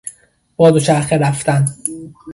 [0.55, 1.65] با دوچرخه رفتن